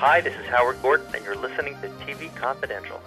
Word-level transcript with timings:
Hi, 0.00 0.22
this 0.22 0.34
is 0.34 0.46
Howard 0.46 0.80
Gordon, 0.80 1.06
and 1.14 1.22
you're 1.26 1.36
listening 1.36 1.78
to 1.82 1.88
TV 2.06 2.34
Confidential. 2.34 3.02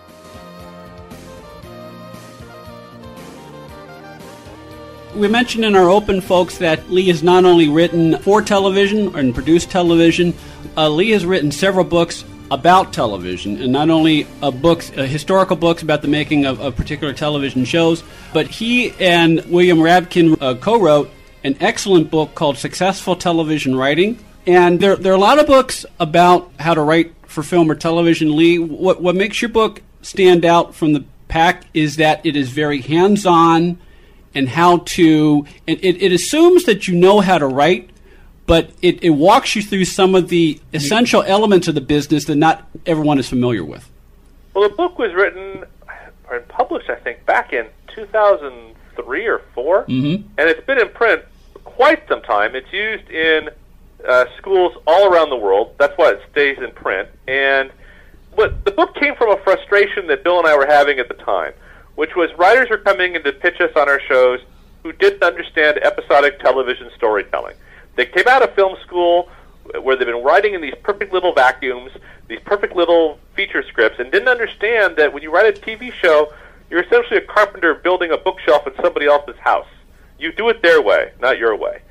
We 5.16 5.27
mentioned 5.27 5.66
in 5.66 5.75
our 5.75 5.90
open, 5.90 6.21
folks, 6.21 6.59
that 6.59 6.92
Lee 6.92 7.08
has 7.08 7.24
not 7.24 7.45
only 7.45 7.67
written 7.67 8.20
for 8.20 8.43
television 8.43 9.16
and 9.16 9.34
produced 9.34 9.71
television, 9.71 10.36
uh, 10.77 10.88
Lee 10.88 11.09
has 11.09 11.25
written 11.25 11.52
several 11.52 11.84
books 11.84 12.25
about 12.52 12.94
television, 12.94 13.60
and 13.60 13.71
not 13.73 13.89
only 13.89 14.28
uh, 14.44 14.52
books, 14.52 14.91
uh, 14.96 15.02
historical 15.02 15.55
books 15.55 15.82
about 15.82 16.04
the 16.04 16.07
making 16.07 16.46
of, 16.46 16.62
of, 16.62 16.75
particular 16.75 17.12
television 17.12 17.66
shows, 17.66 18.04
but 18.34 18.46
he 18.46 18.91
and 19.00 19.44
William 19.46 19.80
Rabkin 19.80 20.38
uh, 20.39 20.54
co-wrote 20.54 21.10
an 21.44 21.57
excellent 21.60 22.12
book 22.12 22.36
called 22.36 22.60
Successful 22.60 23.16
Television 23.16 23.75
Writing. 23.75 24.20
And 24.46 24.80
there, 24.80 24.96
there 24.96 25.14
are 25.14 25.16
a 25.16 25.20
lot 25.20 25.39
of 25.39 25.48
books 25.48 25.86
about 26.00 26.52
how 26.60 26.73
to 26.73 26.82
write 26.82 27.14
for 27.28 27.43
film 27.43 27.71
or 27.71 27.75
television. 27.75 28.36
Lee, 28.36 28.60
what, 28.60 29.01
what 29.01 29.15
makes 29.15 29.42
your 29.42 29.50
book 29.50 29.82
stand 30.01 30.46
out 30.46 30.75
from 30.75 30.93
the 30.93 31.06
pack 31.28 31.65
is 31.74 31.96
that 31.96 32.24
it 32.26 32.36
is 32.36 32.50
very 32.50 32.82
hands-on 32.82 33.80
and 34.36 34.50
how 34.50 34.78
to 34.80 35.46
and 35.68 35.80
it, 35.84 36.02
it 36.02 36.12
assumes 36.12 36.66
that 36.66 36.88
you 36.88 36.96
know 36.96 37.22
how 37.22 37.38
to 37.38 37.48
write 37.48 37.90
but 38.46 38.70
it, 38.82 39.04
it 39.04 39.12
walks 39.12 39.56
you 39.56 39.64
through 39.64 39.86
some 39.86 40.16
of 40.16 40.30
the 40.30 40.60
essential 40.73 41.23
elements 41.23 41.68
of 41.68 41.76
the 41.76 41.82
business 41.82 42.26
that 42.26 42.36
not 42.36 42.68
everyone 42.86 43.18
is 43.18 43.28
familiar 43.28 43.64
with 43.64 43.90
well 44.54 44.68
the 44.68 44.76
book 44.76 45.00
was 45.00 45.12
written 45.14 45.64
and 46.32 46.48
published 46.50 46.90
i 46.90 46.96
think 46.96 47.26
back 47.26 47.54
in 47.54 47.68
2003 47.96 49.28
or 49.28 49.40
4 49.56 49.86
mm-hmm. 49.86 50.28
and 50.38 50.50
it's 50.50 50.66
been 50.66 50.80
in 50.80 50.90
print 50.90 51.23
quite 51.64 52.08
some 52.08 52.22
time 52.22 52.56
it's 52.56 52.72
used 52.72 53.10
in 53.10 53.50
uh, 54.08 54.26
schools 54.38 54.74
all 54.88 55.12
around 55.12 55.30
the 55.30 55.36
world 55.36 55.74
that's 55.78 55.98
why 55.98 56.12
it 56.12 56.22
stays 56.32 56.58
in 56.60 56.72
print 56.72 57.08
and 57.28 57.72
what 58.36 58.66
the 58.66 58.72
book 58.72 58.96
came 58.96 59.16
from 59.16 59.30
a 59.32 59.38
frustration 59.44 60.08
that 60.08 60.23
bill 60.23 60.40
and 60.40 60.48
i 60.48 60.56
were 60.56 60.66
having 60.66 61.00
at 61.00 61.08
the 61.08 61.14
time 61.16 61.54
which 61.95 62.16
was 62.16 62.32
writers 62.38 62.70
were 62.70 62.78
coming 62.78 63.16
in 63.16 63.23
to 63.23 63.32
pitch 63.32 63.60
us 63.62 63.72
on 63.76 63.88
our 63.88 64.00
shows 64.02 64.40
who 64.84 64.92
didn't 64.92 65.23
understand 65.23 65.80
episodic 65.82 66.40
television 66.40 66.90
storytelling. 66.95 67.56
They 67.95 68.06
came 68.06 68.28
out 68.28 68.44
of 68.44 68.54
film 68.54 68.76
school 68.86 69.30
where 69.82 69.95
they've 69.95 70.08
been 70.08 70.23
writing 70.23 70.54
in 70.54 70.62
these 70.62 70.76
perfect 70.84 71.14
little 71.14 71.34
vacuums, 71.34 71.92
these 72.28 72.40
perfect 72.44 72.76
little 72.76 73.17
feature 73.34 73.64
scripts, 73.64 74.00
and 74.00 74.12
didn't 74.12 74.28
understand 74.28 74.98
that 74.98 75.14
when 75.14 75.23
you 75.23 75.32
write 75.32 75.58
a 75.58 75.60
TV 75.60 75.92
show, 75.92 76.34
you're 76.70 76.82
essentially 76.82 77.17
a 77.17 77.22
carpenter 77.22 77.73
building 77.73 78.12
a 78.12 78.17
bookshelf 78.17 78.67
in 78.67 78.73
somebody 78.82 79.06
else's 79.06 79.38
house. 79.38 79.67
You 80.20 80.34
do 80.34 80.50
it 80.50 80.62
their 80.62 80.82
way, 80.82 81.12
not 81.22 81.38
your 81.38 81.56
way. 81.56 81.82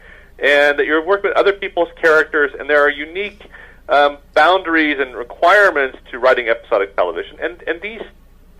And 0.42 0.78
that 0.78 0.86
you're 0.86 1.04
working 1.04 1.30
with 1.30 1.36
other 1.36 1.52
people's 1.52 1.88
characters, 2.00 2.52
and 2.58 2.68
there 2.68 2.82
are 2.82 2.90
unique 2.90 3.48
um, 3.88 4.18
boundaries 4.34 4.98
and 4.98 5.14
requirements 5.14 5.98
to 6.10 6.18
writing 6.18 6.48
episodic 6.48 6.96
television. 6.96 7.38
And, 7.40 7.62
and 7.62 7.80
these 7.80 8.02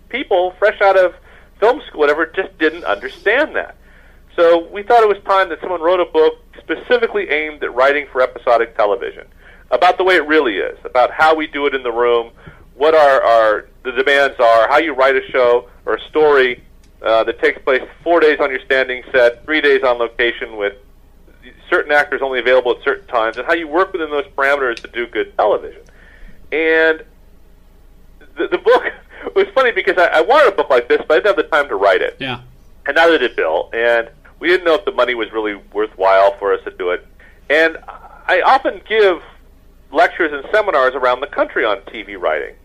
people, 0.09 0.55
fresh 0.57 0.79
out 0.81 0.97
of 0.97 1.13
film 1.59 1.81
school, 1.87 1.99
whatever, 1.99 2.25
just 2.25 2.57
didn't 2.57 2.85
understand 2.85 3.55
that. 3.55 3.75
So 4.35 4.67
we 4.69 4.81
thought 4.81 5.03
it 5.03 5.09
was 5.09 5.21
time 5.25 5.49
that 5.49 5.59
someone 5.59 5.81
wrote 5.81 5.99
a 5.99 6.05
book 6.05 6.39
specifically 6.57 7.29
aimed 7.29 7.63
at 7.63 7.75
writing 7.75 8.07
for 8.11 8.21
episodic 8.21 8.75
television 8.75 9.27
about 9.69 9.97
the 9.97 10.03
way 10.03 10.15
it 10.15 10.25
really 10.25 10.57
is, 10.57 10.77
about 10.85 11.11
how 11.11 11.35
we 11.35 11.47
do 11.47 11.65
it 11.65 11.75
in 11.75 11.83
the 11.83 11.91
room, 11.91 12.31
what 12.75 12.95
our, 12.95 13.21
our 13.23 13.67
the 13.83 13.91
demands 13.91 14.39
are, 14.39 14.67
how 14.69 14.77
you 14.77 14.93
write 14.93 15.15
a 15.15 15.31
show 15.31 15.69
or 15.85 15.95
a 15.95 16.01
story 16.09 16.63
uh, 17.01 17.23
that 17.23 17.39
takes 17.39 17.61
place 17.63 17.81
four 18.03 18.19
days 18.19 18.39
on 18.39 18.49
your 18.49 18.61
standing 18.61 19.03
set, 19.11 19.43
three 19.45 19.61
days 19.61 19.83
on 19.83 19.97
location 19.97 20.55
with 20.57 20.73
certain 21.69 21.91
actors 21.91 22.21
only 22.21 22.39
available 22.39 22.71
at 22.71 22.83
certain 22.83 23.07
times, 23.07 23.37
and 23.37 23.45
how 23.45 23.53
you 23.53 23.67
work 23.67 23.93
within 23.93 24.09
those 24.09 24.25
parameters 24.35 24.77
to 24.81 24.87
do 24.87 25.07
good 25.07 25.35
television. 25.37 25.81
And 26.51 27.03
the, 28.37 28.47
the 28.47 28.57
book 28.57 28.83
was 29.35 29.47
funny 29.53 29.71
because 29.71 29.97
I, 29.97 30.05
I 30.05 30.21
wanted 30.21 30.53
a 30.53 30.55
book 30.55 30.69
like 30.69 30.87
this, 30.87 31.01
but 31.07 31.11
I 31.11 31.15
didn't 31.17 31.27
have 31.27 31.35
the 31.37 31.43
time 31.43 31.67
to 31.69 31.75
write 31.75 32.01
it. 32.01 32.17
Yeah. 32.19 32.41
And 32.85 32.95
neither 32.95 33.17
did 33.17 33.35
Bill. 33.35 33.69
And 33.73 34.09
we 34.39 34.49
didn't 34.49 34.65
know 34.65 34.75
if 34.75 34.85
the 34.85 34.91
money 34.91 35.15
was 35.15 35.31
really 35.31 35.55
worthwhile 35.71 36.37
for 36.37 36.53
us 36.53 36.63
to 36.65 36.71
do 36.71 36.89
it. 36.91 37.05
And 37.49 37.77
I 38.27 38.41
often 38.45 38.81
give 38.87 39.21
lectures 39.91 40.33
and 40.33 40.43
seminars 40.51 40.95
around 40.95 41.21
the 41.21 41.27
country 41.27 41.65
on 41.65 41.77
TV 41.81 42.19
writing. 42.19 42.55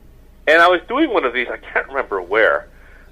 And 0.46 0.62
I 0.62 0.68
was 0.68 0.80
doing 0.88 1.10
one 1.10 1.24
of 1.24 1.32
these, 1.32 1.46
I 1.48 1.58
can't 1.58 1.86
remember 1.88 2.20
where. 2.22 2.68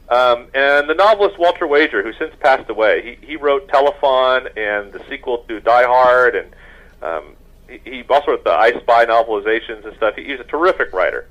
Um, 0.09 0.47
and 0.55 0.89
the 0.89 0.95
novelist 0.95 1.39
Walter 1.39 1.67
Wager, 1.67 2.03
who 2.03 2.13
since 2.13 2.35
passed 2.39 2.71
away, 2.71 3.19
he, 3.21 3.27
he 3.27 3.37
wrote 3.37 3.67
Telefon 3.69 4.47
and 4.57 4.93
the 4.93 5.03
sequel 5.09 5.39
to 5.49 5.61
Die 5.61 5.85
Hard, 5.85 6.37
and 6.37 6.55
um, 7.03 7.37
he, 7.69 7.81
he 7.85 8.05
also 8.09 8.33
wrote 8.33 8.45
the 8.45 8.53
I 8.53 8.71
Spy 8.81 9.05
novelizations 9.07 9.85
and 9.85 9.97
stuff. 9.97 10.15
He, 10.15 10.25
he's 10.25 10.39
a 10.39 10.45
terrific 10.45 10.93
writer. 10.93 11.27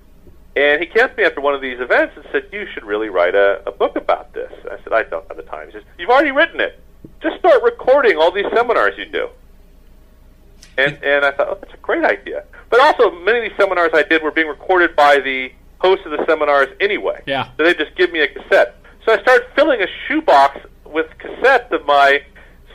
And 0.58 0.81
he 0.81 0.88
came 0.88 1.09
to 1.09 1.16
me 1.16 1.24
after 1.24 1.41
one 1.41 1.53
of 1.53 1.62
these 1.62 1.80
events 1.80 2.16
and 2.16 2.25
said, 2.31 2.47
"You 2.52 2.66
should 2.74 2.84
really 2.86 3.09
write 3.09 3.36
a, 3.36 3.62
a 3.66 3.72
book 3.72 3.96
about 3.96 4.34
this." 4.34 4.52
I 4.69 4.78
said, 4.84 4.94
"I 4.94 5.03
don't 5.03 5.28
have 5.28 5.38
the 5.38 5.44
time." 5.44 5.68
He 5.68 5.74
says, 5.74 5.84
"You've 5.97 6.09
already 6.09 6.31
written 6.31 6.59
it. 6.59 6.80
Just 7.22 7.40
start 7.40 7.62
recording 7.63 8.18
all 8.18 8.31
these 8.31 8.46
seminars 8.53 8.97
you 8.97 9.06
do." 9.06 9.30
And 10.78 11.02
and 11.03 11.25
I 11.25 11.31
thought, 11.31 11.47
"Oh, 11.50 11.57
that's 11.62 11.74
a 11.74 11.78
great 11.78 12.06
idea." 12.06 12.46
But 12.69 12.80
also, 12.80 13.12
many 13.12 13.40
of 13.40 13.44
these 13.46 13.57
seminars 13.57 13.92
I 13.94 14.03
did 14.03 14.24
were 14.24 14.31
being 14.31 14.47
recorded 14.47 14.96
by 14.96 15.19
the 15.19 15.52
hosts 15.85 16.06
of 16.06 16.12
the 16.12 16.25
seminars 16.25 16.69
anyway. 16.79 17.22
Yeah. 17.25 17.50
So 17.57 17.63
they 17.63 17.73
just 17.73 17.96
give 17.96 18.12
me 18.12 18.19
a 18.22 18.28
cassette. 18.28 18.75
So 19.06 19.13
I 19.13 19.22
started 19.22 19.47
filling 19.56 19.81
a 19.81 19.88
shoebox 20.07 20.59
with 20.85 21.07
cassettes 21.19 21.72
of 21.72 21.85
my 21.85 22.22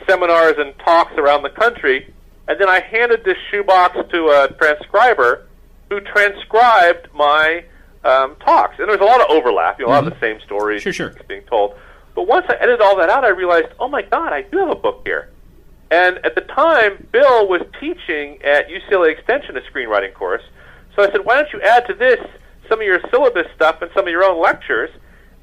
seminars 0.07 0.55
and 0.57 0.73
talks 0.79 1.13
around 1.17 1.43
the 1.43 1.49
country, 1.49 2.13
and 2.47 2.59
then 2.59 2.69
I 2.69 2.79
handed 2.79 3.23
this 3.23 3.37
shoebox 3.49 3.95
to 4.11 4.27
a 4.29 4.47
transcriber 4.57 5.47
who 5.89 5.99
transcribed 6.01 7.07
my 7.13 7.63
um, 8.03 8.35
talks. 8.37 8.79
And 8.79 8.87
there 8.89 8.97
was 8.97 9.01
a 9.01 9.11
lot 9.11 9.21
of 9.21 9.27
overlap, 9.29 9.79
you 9.79 9.85
know, 9.85 9.91
a 9.91 9.93
lot 9.93 10.07
of 10.07 10.09
the 10.13 10.15
Mm-hmm. 10.25 10.39
same 10.39 10.45
stories 10.45 10.81
Sure, 10.81 10.93
sure. 10.93 11.13
being 11.27 11.43
told. 11.43 11.75
But 12.15 12.27
once 12.27 12.45
I 12.49 12.55
edited 12.55 12.81
all 12.81 12.97
that 12.97 13.09
out, 13.09 13.23
I 13.23 13.29
realized, 13.29 13.67
oh 13.79 13.87
my 13.87 14.01
God, 14.01 14.33
I 14.33 14.41
do 14.41 14.57
have 14.57 14.69
a 14.69 14.75
book 14.75 15.01
here. 15.05 15.29
And 15.91 16.17
at 16.25 16.35
the 16.35 16.41
time, 16.41 17.07
Bill 17.11 17.47
was 17.47 17.61
teaching 17.79 18.41
at 18.43 18.67
UCLA 18.69 19.11
Extension 19.17 19.55
a 19.57 19.61
screenwriting 19.61 20.13
course. 20.13 20.41
So 20.95 21.03
I 21.03 21.11
said, 21.11 21.25
why 21.25 21.35
don't 21.35 21.51
you 21.53 21.61
add 21.61 21.85
to 21.87 21.93
this 21.93 22.19
some 22.71 22.79
of 22.79 22.85
your 22.87 23.01
syllabus 23.11 23.47
stuff 23.55 23.81
and 23.81 23.91
some 23.93 24.05
of 24.07 24.11
your 24.11 24.23
own 24.23 24.41
lectures? 24.41 24.89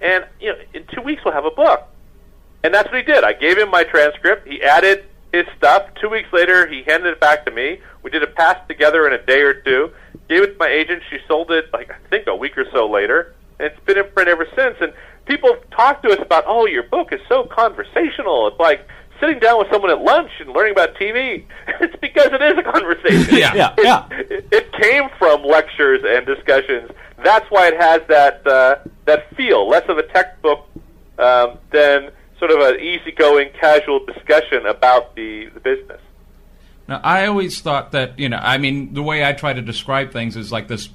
And 0.00 0.24
you 0.40 0.52
know, 0.52 0.58
in 0.74 0.84
two 0.94 1.02
weeks 1.02 1.22
we'll 1.24 1.34
have 1.34 1.44
a 1.44 1.50
book. 1.50 1.82
And 2.64 2.72
that's 2.74 2.88
what 2.88 2.96
he 2.96 3.02
did. 3.02 3.22
I 3.22 3.34
gave 3.34 3.58
him 3.58 3.70
my 3.70 3.84
transcript. 3.84 4.48
He 4.48 4.62
added 4.62 5.04
his 5.32 5.44
stuff. 5.56 5.82
Two 6.00 6.08
weeks 6.08 6.32
later, 6.32 6.66
he 6.66 6.82
handed 6.84 7.12
it 7.12 7.20
back 7.20 7.44
to 7.44 7.50
me. 7.52 7.80
We 8.02 8.10
did 8.10 8.22
a 8.22 8.26
pass 8.26 8.56
together 8.66 9.06
in 9.06 9.12
a 9.12 9.22
day 9.24 9.42
or 9.42 9.54
two. 9.54 9.92
Gave 10.28 10.42
it 10.42 10.52
to 10.54 10.56
my 10.58 10.68
agent. 10.68 11.02
She 11.10 11.18
sold 11.28 11.50
it, 11.52 11.66
like 11.72 11.90
I 11.90 11.96
think, 12.10 12.26
a 12.26 12.34
week 12.34 12.56
or 12.58 12.64
so 12.72 12.88
later. 12.90 13.34
And 13.60 13.70
it's 13.70 13.78
been 13.84 13.98
in 13.98 14.10
print 14.12 14.28
ever 14.28 14.46
since. 14.56 14.76
And 14.80 14.92
people 15.26 15.56
talk 15.70 16.02
to 16.02 16.08
us 16.10 16.18
about, 16.20 16.44
oh, 16.46 16.66
your 16.66 16.82
book 16.84 17.12
is 17.12 17.20
so 17.28 17.44
conversational. 17.44 18.48
It's 18.48 18.58
like 18.58 18.86
sitting 19.20 19.38
down 19.38 19.58
with 19.58 19.68
someone 19.70 19.90
at 19.90 20.00
lunch 20.00 20.30
and 20.40 20.50
learning 20.50 20.72
about 20.72 20.94
TV. 20.96 21.44
It's 21.80 21.94
because 22.00 22.28
it 22.32 22.42
is 22.42 22.58
a 22.58 22.62
conversation. 22.64 23.36
Yeah, 23.36 23.54
yeah, 23.54 23.74
It- 23.78 23.84
yeah. 23.84 24.08
It, 24.10 24.48
it 24.50 24.72
came 24.72 25.08
from 25.18 25.44
lectures 25.44 26.02
and 26.06 26.26
discussions. 26.26 26.90
That's 27.22 27.50
why 27.50 27.68
it 27.68 27.80
has 27.80 28.02
that 28.08 28.46
uh, 28.46 28.76
that 29.06 29.34
feel, 29.34 29.68
less 29.68 29.88
of 29.88 29.98
a 29.98 30.02
textbook 30.04 30.66
um, 31.18 31.58
than 31.70 32.10
sort 32.38 32.50
of 32.50 32.60
an 32.60 32.80
easygoing, 32.80 33.50
casual 33.60 34.04
discussion 34.04 34.66
about 34.66 35.14
the, 35.16 35.46
the 35.54 35.60
business. 35.60 36.00
Now, 36.86 37.00
I 37.02 37.26
always 37.26 37.60
thought 37.60 37.92
that, 37.92 38.18
you 38.18 38.28
know, 38.28 38.38
I 38.40 38.58
mean, 38.58 38.94
the 38.94 39.02
way 39.02 39.24
I 39.24 39.32
try 39.32 39.52
to 39.52 39.60
describe 39.60 40.12
things 40.12 40.36
is 40.36 40.52
like 40.52 40.68
this 40.68 40.88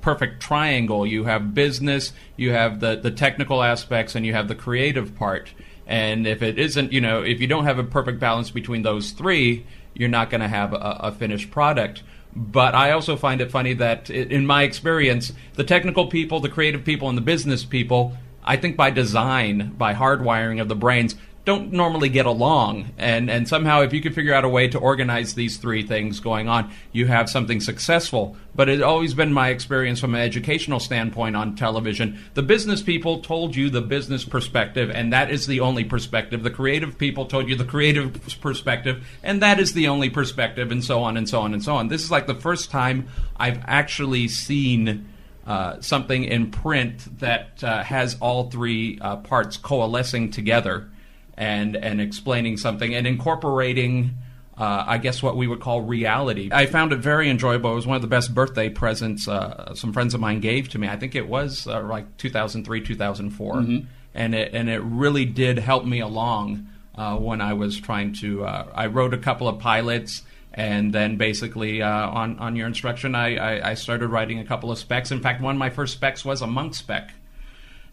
perfect 0.00 0.40
triangle. 0.40 1.06
You 1.06 1.24
have 1.24 1.54
business, 1.54 2.12
you 2.36 2.52
have 2.52 2.80
the, 2.80 2.96
the 2.96 3.10
technical 3.10 3.62
aspects, 3.62 4.14
and 4.14 4.24
you 4.24 4.32
have 4.32 4.48
the 4.48 4.54
creative 4.54 5.16
part. 5.16 5.52
And 5.86 6.26
if 6.26 6.42
it 6.42 6.58
isn't, 6.58 6.92
you 6.92 7.00
know, 7.00 7.22
if 7.22 7.40
you 7.40 7.46
don't 7.46 7.64
have 7.64 7.78
a 7.78 7.84
perfect 7.84 8.20
balance 8.20 8.50
between 8.50 8.82
those 8.82 9.10
three, 9.10 9.66
you're 9.94 10.08
not 10.08 10.30
going 10.30 10.40
to 10.40 10.48
have 10.48 10.72
a, 10.72 10.98
a 11.00 11.12
finished 11.12 11.50
product. 11.50 12.02
But 12.36 12.74
I 12.74 12.90
also 12.90 13.16
find 13.16 13.40
it 13.40 13.50
funny 13.50 13.74
that, 13.74 14.10
in 14.10 14.46
my 14.46 14.64
experience, 14.64 15.32
the 15.54 15.64
technical 15.64 16.08
people, 16.08 16.40
the 16.40 16.48
creative 16.48 16.84
people, 16.84 17.08
and 17.08 17.16
the 17.16 17.22
business 17.22 17.64
people, 17.64 18.16
I 18.44 18.56
think 18.56 18.76
by 18.76 18.90
design, 18.90 19.74
by 19.78 19.94
hardwiring 19.94 20.60
of 20.60 20.68
the 20.68 20.74
brains, 20.74 21.14
don't 21.44 21.72
normally 21.72 22.08
get 22.08 22.24
along. 22.24 22.90
And, 22.96 23.30
and 23.30 23.46
somehow, 23.46 23.82
if 23.82 23.92
you 23.92 24.00
can 24.00 24.14
figure 24.14 24.32
out 24.32 24.44
a 24.44 24.48
way 24.48 24.66
to 24.68 24.78
organize 24.78 25.34
these 25.34 25.58
three 25.58 25.86
things 25.86 26.18
going 26.18 26.48
on, 26.48 26.72
you 26.90 27.06
have 27.06 27.28
something 27.28 27.60
successful. 27.60 28.36
But 28.54 28.70
it's 28.70 28.82
always 28.82 29.12
been 29.12 29.32
my 29.32 29.48
experience 29.50 30.00
from 30.00 30.14
an 30.14 30.22
educational 30.22 30.80
standpoint 30.80 31.36
on 31.36 31.54
television. 31.54 32.18
The 32.32 32.42
business 32.42 32.82
people 32.82 33.20
told 33.20 33.54
you 33.54 33.68
the 33.68 33.82
business 33.82 34.24
perspective, 34.24 34.90
and 34.90 35.12
that 35.12 35.30
is 35.30 35.46
the 35.46 35.60
only 35.60 35.84
perspective. 35.84 36.42
The 36.42 36.50
creative 36.50 36.96
people 36.96 37.26
told 37.26 37.48
you 37.48 37.56
the 37.56 37.64
creative 37.64 38.18
perspective, 38.40 39.06
and 39.22 39.42
that 39.42 39.60
is 39.60 39.74
the 39.74 39.88
only 39.88 40.08
perspective, 40.08 40.72
and 40.72 40.82
so 40.82 41.02
on 41.02 41.18
and 41.18 41.28
so 41.28 41.40
on 41.40 41.52
and 41.52 41.62
so 41.62 41.76
on. 41.76 41.88
This 41.88 42.02
is 42.02 42.10
like 42.10 42.26
the 42.26 42.34
first 42.34 42.70
time 42.70 43.08
I've 43.36 43.62
actually 43.66 44.28
seen. 44.28 45.10
Uh, 45.46 45.78
something 45.82 46.24
in 46.24 46.50
print 46.50 47.18
that 47.18 47.62
uh, 47.62 47.82
has 47.82 48.16
all 48.18 48.48
three 48.48 48.98
uh, 49.02 49.16
parts 49.16 49.58
coalescing 49.58 50.30
together 50.30 50.88
and 51.36 51.76
and 51.76 52.00
explaining 52.00 52.56
something 52.56 52.94
and 52.94 53.06
incorporating 53.06 54.14
uh, 54.56 54.84
I 54.86 54.98
guess 54.98 55.20
what 55.20 55.36
we 55.36 55.48
would 55.48 55.58
call 55.60 55.80
reality. 55.80 56.48
I 56.52 56.66
found 56.66 56.92
it 56.92 56.98
very 57.00 57.28
enjoyable. 57.28 57.72
It 57.72 57.74
was 57.74 57.88
one 57.88 57.96
of 57.96 58.02
the 58.02 58.08
best 58.08 58.32
birthday 58.32 58.68
presents 58.68 59.26
uh, 59.26 59.74
some 59.74 59.92
friends 59.92 60.14
of 60.14 60.20
mine 60.20 60.38
gave 60.38 60.68
to 60.70 60.78
me. 60.78 60.86
I 60.86 60.96
think 60.96 61.16
it 61.16 61.26
was 61.28 61.66
uh, 61.66 61.82
like 61.82 62.16
2003, 62.18 62.80
2004, 62.80 63.54
Mm-hmm. 63.54 63.86
and 64.14 64.34
it 64.34 64.54
and 64.54 64.70
it 64.70 64.80
really 64.80 65.24
did 65.24 65.58
help 65.58 65.84
me 65.84 65.98
along 65.98 66.68
uh, 66.94 67.16
when 67.16 67.40
I 67.40 67.54
was 67.54 67.80
trying 67.80 68.12
to. 68.20 68.44
Uh, 68.44 68.66
I 68.72 68.86
wrote 68.86 69.12
a 69.12 69.18
couple 69.18 69.48
of 69.48 69.58
pilots. 69.58 70.22
And 70.56 70.92
then, 70.94 71.16
basically, 71.16 71.82
uh, 71.82 71.88
on 71.90 72.38
on 72.38 72.54
your 72.54 72.68
instruction, 72.68 73.16
I, 73.16 73.34
I, 73.34 73.70
I 73.70 73.74
started 73.74 74.06
writing 74.06 74.38
a 74.38 74.44
couple 74.44 74.70
of 74.70 74.78
specs. 74.78 75.10
In 75.10 75.20
fact, 75.20 75.42
one 75.42 75.56
of 75.56 75.58
my 75.58 75.68
first 75.68 75.94
specs 75.94 76.24
was 76.24 76.42
a 76.42 76.46
monk 76.46 76.76
spec, 76.76 77.10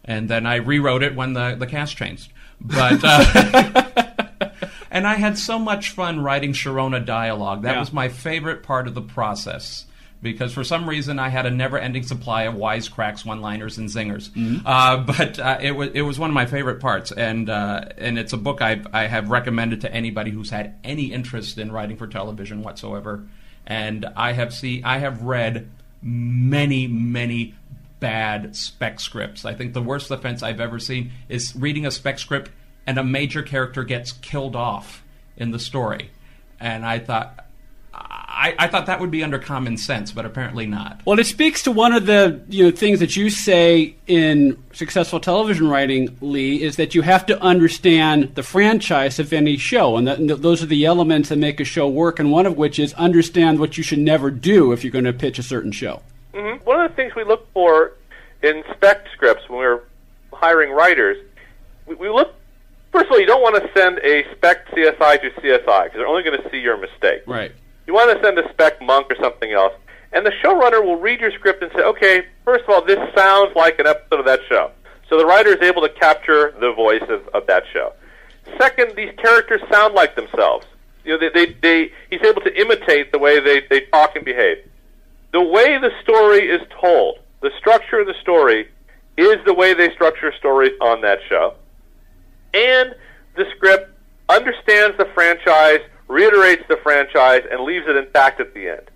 and 0.04 0.28
then 0.28 0.46
I 0.46 0.56
rewrote 0.56 1.02
it 1.02 1.16
when 1.16 1.32
the 1.32 1.56
the 1.58 1.66
cast 1.66 1.96
changed. 1.96 2.32
But 2.64 3.00
uh, 3.04 4.50
and 4.90 5.06
I 5.06 5.14
had 5.14 5.38
so 5.38 5.58
much 5.58 5.90
fun 5.90 6.20
writing 6.20 6.52
Sharona 6.52 7.04
dialogue. 7.04 7.62
That 7.62 7.74
Yeah. 7.74 7.80
was 7.80 7.92
my 7.92 8.08
favorite 8.08 8.62
part 8.62 8.86
of 8.86 8.94
the 8.94 9.02
process 9.02 9.86
because 10.22 10.52
for 10.52 10.62
some 10.62 10.88
reason 10.88 11.18
I 11.18 11.28
had 11.30 11.46
a 11.46 11.50
never-ending 11.50 12.04
supply 12.04 12.44
of 12.44 12.54
wisecracks, 12.54 13.24
one-liners, 13.26 13.76
and 13.78 13.88
zingers. 13.88 14.30
Uh, 14.64 14.98
but 14.98 15.38
uh, 15.40 15.58
it 15.60 15.72
was 15.72 15.90
it 15.94 16.02
was 16.02 16.18
one 16.18 16.30
of 16.30 16.34
my 16.34 16.46
favorite 16.46 16.80
parts, 16.80 17.10
and 17.10 17.50
uh, 17.50 17.86
and 17.98 18.18
it's 18.18 18.32
a 18.32 18.36
book 18.38 18.62
I 18.62 18.82
I 18.92 19.06
have 19.06 19.30
recommended 19.30 19.80
to 19.80 19.92
anybody 19.92 20.30
who's 20.30 20.50
had 20.50 20.74
any 20.84 21.12
interest 21.12 21.58
in 21.58 21.72
writing 21.72 21.96
for 21.96 22.06
television 22.06 22.62
whatsoever. 22.62 23.24
And 23.66 24.06
I 24.16 24.32
have 24.32 24.52
see 24.54 24.82
I 24.84 24.98
have 24.98 25.22
read 25.22 25.68
many 26.02 26.86
many 26.86 27.54
bad 28.02 28.56
spec 28.56 28.98
scripts. 28.98 29.44
I 29.44 29.54
think 29.54 29.74
the 29.74 29.80
worst 29.80 30.10
offense 30.10 30.42
I've 30.42 30.60
ever 30.60 30.80
seen 30.80 31.12
is 31.28 31.54
reading 31.54 31.86
a 31.86 31.90
spec 31.92 32.18
script 32.18 32.50
and 32.84 32.98
a 32.98 33.04
major 33.04 33.42
character 33.42 33.84
gets 33.84 34.10
killed 34.10 34.56
off 34.56 35.04
in 35.36 35.52
the 35.52 35.60
story. 35.60 36.10
And 36.58 36.84
I 36.84 36.98
thought 36.98 37.46
I, 37.94 38.56
I 38.58 38.66
thought 38.66 38.86
that 38.86 38.98
would 38.98 39.12
be 39.12 39.22
under 39.22 39.38
common 39.38 39.76
sense, 39.76 40.10
but 40.10 40.24
apparently 40.24 40.66
not. 40.66 41.00
Well, 41.04 41.20
it 41.20 41.26
speaks 41.26 41.62
to 41.62 41.70
one 41.70 41.92
of 41.92 42.06
the 42.06 42.42
you 42.48 42.64
know 42.64 42.70
things 42.72 42.98
that 42.98 43.14
you 43.14 43.30
say 43.30 43.94
in 44.08 44.60
successful 44.72 45.20
television 45.20 45.68
writing, 45.68 46.16
Lee, 46.20 46.60
is 46.60 46.74
that 46.74 46.92
you 46.96 47.02
have 47.02 47.24
to 47.26 47.40
understand 47.40 48.34
the 48.34 48.42
franchise 48.42 49.20
of 49.20 49.32
any 49.32 49.58
show, 49.58 49.96
and, 49.96 50.08
that, 50.08 50.18
and 50.18 50.28
those 50.28 50.60
are 50.60 50.66
the 50.66 50.86
elements 50.86 51.28
that 51.28 51.36
make 51.36 51.60
a 51.60 51.64
show 51.64 51.88
work. 51.88 52.18
And 52.18 52.32
one 52.32 52.46
of 52.46 52.56
which 52.56 52.80
is 52.80 52.94
understand 52.94 53.60
what 53.60 53.76
you 53.76 53.84
should 53.84 54.00
never 54.00 54.30
do 54.32 54.72
if 54.72 54.82
you're 54.82 54.90
going 54.90 55.04
to 55.04 55.12
pitch 55.12 55.38
a 55.38 55.44
certain 55.44 55.70
show. 55.70 56.02
Hmm 56.34 56.56
One 56.64 56.80
of 56.80 56.90
the 56.90 56.96
things 56.96 57.14
we 57.14 57.24
look 57.24 57.50
for 57.52 57.92
in 58.42 58.62
spec 58.74 59.06
scripts 59.12 59.48
when 59.48 59.58
we're 59.58 59.80
hiring 60.32 60.72
writers, 60.72 61.18
we, 61.86 61.94
we 61.96 62.08
look. 62.08 62.34
First 62.90 63.06
of 63.06 63.12
all, 63.12 63.20
you 63.20 63.26
don't 63.26 63.42
want 63.42 63.62
to 63.62 63.70
send 63.72 63.98
a 64.00 64.24
spec 64.32 64.68
CSI 64.68 65.20
to 65.22 65.30
CSI 65.40 65.84
because 65.84 65.92
they're 65.94 66.06
only 66.06 66.22
going 66.22 66.40
to 66.40 66.50
see 66.50 66.58
your 66.58 66.76
mistake. 66.76 67.22
Right. 67.26 67.52
You 67.86 67.94
want 67.94 68.16
to 68.16 68.22
send 68.22 68.38
a 68.38 68.48
spec 68.50 68.82
monk 68.82 69.06
or 69.10 69.16
something 69.16 69.50
else, 69.52 69.72
and 70.12 70.26
the 70.26 70.32
showrunner 70.42 70.84
will 70.84 70.96
read 70.96 71.20
your 71.20 71.32
script 71.32 71.62
and 71.62 71.72
say, 71.72 71.82
"Okay, 71.82 72.26
first 72.44 72.64
of 72.64 72.70
all, 72.70 72.84
this 72.84 72.98
sounds 73.14 73.54
like 73.56 73.78
an 73.78 73.86
episode 73.86 74.20
of 74.20 74.26
that 74.26 74.40
show." 74.48 74.70
So 75.08 75.18
the 75.18 75.26
writer 75.26 75.50
is 75.50 75.60
able 75.60 75.82
to 75.82 75.88
capture 75.90 76.54
the 76.58 76.72
voice 76.72 77.02
of, 77.08 77.28
of 77.34 77.46
that 77.46 77.64
show. 77.72 77.92
Second, 78.58 78.94
these 78.96 79.12
characters 79.18 79.60
sound 79.70 79.94
like 79.94 80.16
themselves. 80.16 80.66
You 81.04 81.12
know, 81.12 81.18
they, 81.18 81.28
they, 81.28 81.56
they 81.60 81.92
he's 82.10 82.22
able 82.22 82.40
to 82.42 82.60
imitate 82.60 83.12
the 83.12 83.18
way 83.18 83.40
they, 83.40 83.60
they 83.68 83.82
talk 83.86 84.16
and 84.16 84.24
behave. 84.24 84.58
The 85.32 85.42
way 85.42 85.78
the 85.78 85.90
story 86.02 86.48
is 86.48 86.60
told, 86.80 87.18
the 87.40 87.50
structure 87.58 88.00
of 88.00 88.06
the 88.06 88.14
story, 88.20 88.68
is 89.16 89.36
the 89.44 89.54
way 89.54 89.74
they 89.74 89.92
structure 89.92 90.32
stories 90.38 90.72
on 90.80 91.00
that 91.02 91.18
show 91.28 91.54
and 92.54 92.94
the 93.36 93.46
script 93.56 93.90
understands 94.28 94.96
the 94.98 95.06
franchise, 95.14 95.80
reiterates 96.08 96.62
the 96.68 96.76
franchise, 96.82 97.42
and 97.50 97.62
leaves 97.62 97.86
it 97.88 97.96
intact 97.96 98.40
at 98.40 98.54
the 98.54 98.68
end. 98.68 98.90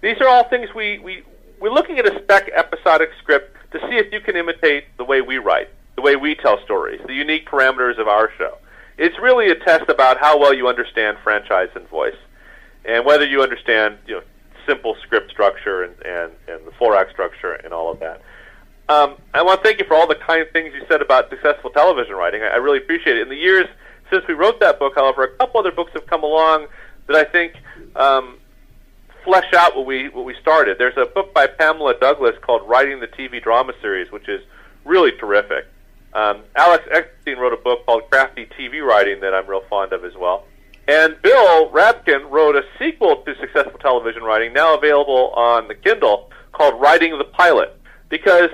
These 0.00 0.20
are 0.20 0.28
all 0.28 0.44
things 0.44 0.68
we, 0.74 0.98
we, 0.98 1.22
we're 1.60 1.72
looking 1.72 1.98
at 1.98 2.06
a 2.06 2.22
spec 2.22 2.50
episodic 2.54 3.10
script 3.20 3.56
to 3.72 3.78
see 3.80 3.96
if 3.96 4.12
you 4.12 4.20
can 4.20 4.36
imitate 4.36 4.84
the 4.96 5.04
way 5.04 5.20
we 5.20 5.38
write, 5.38 5.68
the 5.96 6.02
way 6.02 6.16
we 6.16 6.34
tell 6.34 6.62
stories, 6.64 7.00
the 7.06 7.14
unique 7.14 7.46
parameters 7.48 7.98
of 7.98 8.08
our 8.08 8.30
show. 8.36 8.58
It's 8.98 9.18
really 9.20 9.50
a 9.50 9.54
test 9.54 9.88
about 9.88 10.18
how 10.18 10.38
well 10.38 10.52
you 10.52 10.68
understand 10.68 11.18
franchise 11.22 11.70
and 11.74 11.86
voice, 11.88 12.16
and 12.84 13.04
whether 13.04 13.24
you 13.24 13.42
understand 13.42 13.98
you 14.06 14.16
know 14.16 14.22
simple 14.66 14.96
script 15.02 15.30
structure 15.30 15.82
and, 15.82 15.94
and, 16.04 16.32
and 16.48 16.66
the 16.66 16.72
four 16.78 16.96
act 16.96 17.12
structure 17.12 17.52
and 17.52 17.72
all 17.72 17.90
of 17.90 18.00
that. 18.00 18.22
Um, 18.88 19.16
I 19.32 19.42
want 19.42 19.62
to 19.62 19.68
thank 19.68 19.78
you 19.78 19.86
for 19.86 19.94
all 19.94 20.06
the 20.06 20.16
kind 20.16 20.46
things 20.52 20.74
you 20.74 20.84
said 20.88 21.00
about 21.00 21.30
successful 21.30 21.70
television 21.70 22.14
writing. 22.14 22.42
I, 22.42 22.48
I 22.48 22.56
really 22.56 22.78
appreciate 22.78 23.16
it. 23.16 23.22
In 23.22 23.28
the 23.28 23.36
years 23.36 23.66
since 24.12 24.26
we 24.28 24.34
wrote 24.34 24.60
that 24.60 24.78
book, 24.78 24.94
however, 24.94 25.24
a 25.24 25.36
couple 25.36 25.60
other 25.60 25.72
books 25.72 25.92
have 25.94 26.06
come 26.06 26.22
along 26.22 26.66
that 27.06 27.16
I 27.16 27.24
think 27.24 27.54
um, 27.96 28.38
flesh 29.24 29.52
out 29.54 29.74
what 29.74 29.86
we 29.86 30.08
what 30.08 30.24
we 30.24 30.34
started. 30.40 30.78
There's 30.78 30.96
a 30.96 31.06
book 31.06 31.32
by 31.32 31.46
Pamela 31.46 31.94
Douglas 31.98 32.36
called 32.42 32.68
"Writing 32.68 33.00
the 33.00 33.08
TV 33.08 33.42
Drama 33.42 33.72
Series," 33.80 34.12
which 34.12 34.28
is 34.28 34.42
really 34.84 35.12
terrific. 35.12 35.66
Um, 36.12 36.42
Alex 36.56 36.84
Epstein 36.90 37.38
wrote 37.38 37.54
a 37.54 37.56
book 37.56 37.86
called 37.86 38.02
"Crafty 38.10 38.46
TV 38.46 38.86
Writing" 38.86 39.20
that 39.20 39.34
I'm 39.34 39.46
real 39.46 39.64
fond 39.70 39.92
of 39.92 40.04
as 40.04 40.14
well. 40.14 40.44
And 40.92 41.16
Bill 41.22 41.70
Rabkin 41.70 42.30
wrote 42.30 42.54
a 42.54 42.64
sequel 42.78 43.22
to 43.24 43.34
successful 43.40 43.78
television 43.78 44.22
writing, 44.22 44.52
now 44.52 44.74
available 44.76 45.30
on 45.30 45.66
the 45.66 45.74
Kindle, 45.74 46.30
called 46.52 46.78
"Writing 46.78 47.16
the 47.16 47.24
Pilot." 47.24 47.74
Because 48.10 48.50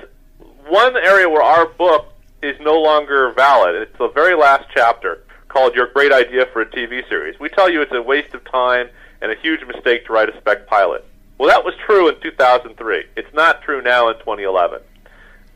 one 0.65 0.95
area 0.95 1.27
where 1.27 1.43
our 1.43 1.65
book 1.65 2.13
is 2.41 2.55
no 2.61 2.79
longer 2.79 3.33
valid, 3.33 3.75
it's 3.75 3.97
the 3.97 4.07
very 4.07 4.35
last 4.35 4.69
chapter 4.73 5.21
called 5.49 5.75
Your 5.75 5.87
Great 5.87 6.13
Idea 6.13 6.45
for 6.53 6.61
a 6.61 6.65
TV 6.65 7.05
Series. 7.09 7.37
We 7.41 7.49
tell 7.49 7.69
you 7.69 7.81
it's 7.81 7.91
a 7.91 8.01
waste 8.01 8.33
of 8.33 8.49
time 8.49 8.87
and 9.21 9.33
a 9.33 9.35
huge 9.35 9.65
mistake 9.65 10.05
to 10.05 10.13
write 10.13 10.29
a 10.29 10.37
spec 10.39 10.65
pilot. 10.65 11.03
Well, 11.37 11.49
that 11.49 11.65
was 11.65 11.73
true 11.85 12.07
in 12.07 12.21
2003. 12.21 13.03
It's 13.17 13.33
not 13.33 13.63
true 13.63 13.81
now 13.81 14.07
in 14.07 14.15
2011. 14.19 14.79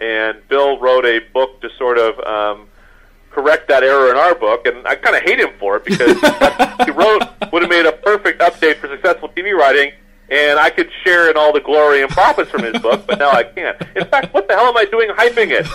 And 0.02 0.46
Bill 0.50 0.78
wrote 0.82 1.06
a 1.06 1.20
book 1.34 1.62
to 1.62 1.70
sort 1.78 1.98
of 1.98 2.20
um, 2.28 2.68
correct 3.34 3.68
that 3.70 3.84
error 3.84 4.10
in 4.12 4.18
our 4.18 4.36
book, 4.36 4.66
and 4.68 4.86
I 4.88 4.96
kind 4.96 5.16
of 5.16 5.24
hate 5.24 5.40
him 5.40 5.50
for 5.60 5.78
it 5.78 5.86
because 5.86 6.16
what 6.22 6.86
he 6.86 6.92
wrote 6.92 7.24
would 7.52 7.62
have 7.64 7.70
made 7.72 7.86
a 7.86 7.92
perfect 7.92 8.40
update 8.42 8.78
for 8.78 8.88
successful 8.88 9.30
TV 9.30 9.54
writing, 9.58 9.92
and 10.30 10.58
I 10.60 10.70
could 10.70 10.90
share 11.04 11.30
in 11.30 11.38
all 11.38 11.52
the 11.54 11.60
glory 11.60 12.02
and 12.02 12.10
profits 12.10 12.50
from 12.50 12.64
his 12.64 12.82
book, 12.82 13.06
but 13.06 13.20
now 13.20 13.30
I 13.32 13.44
can't. 13.44 13.78
In 13.96 14.06
fact, 14.06 14.34
what 14.34 14.48
the 14.48 14.56
hell 14.56 14.66
am 14.68 14.78
I 14.78 14.86
doing 14.86 15.10
hyping 15.10 15.50
it? 15.52 15.66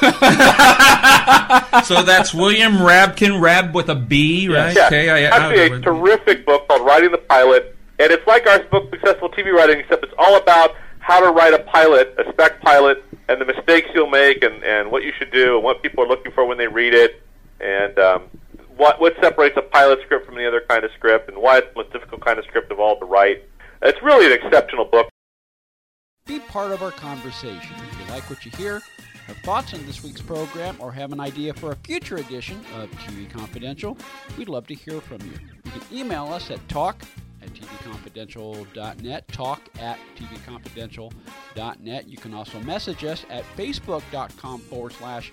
so 1.86 2.02
that's 2.02 2.32
William 2.34 2.74
Rabkin, 2.74 3.40
Rab 3.40 3.74
with 3.74 3.88
a 3.88 3.94
B, 3.94 4.48
right? 4.48 4.74
Yeah, 4.74 4.86
Okay, 4.86 5.10
I- 5.10 5.22
actually 5.24 5.62
I- 5.62 5.76
a 5.76 5.80
terrific 5.80 6.46
book 6.46 6.66
called 6.68 6.84
Writing 6.86 7.10
the 7.12 7.18
Pilot, 7.18 7.76
and 7.98 8.10
it's 8.10 8.26
like 8.26 8.46
our 8.46 8.60
book 8.64 8.90
Successful 8.90 9.28
TV 9.30 9.52
Writing, 9.52 9.78
except 9.80 10.04
it's 10.04 10.14
all 10.18 10.36
about 10.36 10.74
how 11.00 11.20
to 11.20 11.30
write 11.32 11.54
a 11.54 11.58
pilot, 11.60 12.14
a 12.18 12.30
spec 12.32 12.60
pilot, 12.60 13.02
and 13.28 13.40
the 13.40 13.44
mistakes 13.44 13.88
you'll 13.94 14.10
make, 14.10 14.42
and, 14.42 14.62
and 14.64 14.90
what 14.90 15.02
you 15.02 15.12
should 15.18 15.30
do, 15.30 15.54
and 15.56 15.64
what 15.64 15.82
people 15.82 16.04
are 16.04 16.08
looking 16.08 16.32
for 16.32 16.44
when 16.46 16.58
they 16.58 16.66
read 16.66 16.92
it, 16.94 17.22
and 17.60 17.98
um, 17.98 18.22
what 18.76 19.00
what 19.00 19.14
separates 19.20 19.56
a 19.56 19.62
pilot 19.62 20.00
script 20.04 20.26
from 20.26 20.36
any 20.36 20.46
other 20.46 20.62
kind 20.68 20.84
of 20.84 20.90
script, 20.96 21.28
and 21.28 21.36
why 21.38 21.58
it's 21.58 21.68
the 21.74 21.82
most 21.82 21.92
difficult 21.92 22.24
kind 22.24 22.38
of 22.38 22.44
script 22.46 22.70
of 22.72 22.80
all 22.80 22.98
to 22.98 23.04
write. 23.04 23.44
It's 23.82 24.02
really 24.02 24.26
an 24.26 24.32
exceptional 24.32 24.84
book. 24.84 25.08
Be 26.26 26.40
part 26.40 26.72
of 26.72 26.82
our 26.82 26.90
conversation. 26.90 27.74
If 27.90 27.98
you 28.00 28.06
like 28.12 28.28
what 28.28 28.44
you 28.44 28.50
hear, 28.52 28.82
have 29.26 29.36
thoughts 29.38 29.74
on 29.74 29.84
this 29.86 30.02
week's 30.02 30.20
program, 30.20 30.76
or 30.78 30.92
have 30.92 31.12
an 31.12 31.20
idea 31.20 31.54
for 31.54 31.72
a 31.72 31.76
future 31.76 32.16
edition 32.16 32.60
of 32.76 32.90
TV 32.92 33.30
Confidential, 33.30 33.96
we'd 34.36 34.48
love 34.48 34.66
to 34.66 34.74
hear 34.74 35.00
from 35.00 35.20
you. 35.22 35.32
You 35.64 35.70
can 35.70 35.82
email 35.92 36.24
us 36.32 36.50
at 36.50 36.66
talk 36.68 37.02
at 37.42 37.50
tvconfidential.net, 37.50 39.28
talk 39.28 39.62
at 39.80 39.98
tvconfidential.net. 40.16 42.08
You 42.08 42.16
can 42.16 42.34
also 42.34 42.58
message 42.60 43.04
us 43.04 43.24
at 43.30 43.44
facebook.com 43.56 44.60
forward 44.60 44.92
slash 44.92 45.32